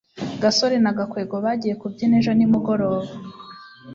gasore 0.41 0.75
na 0.83 0.91
gakwego 0.97 1.35
bagiye 1.45 1.73
kubyina 1.81 2.15
ejo 2.19 2.31
nimugoroba 2.35 3.11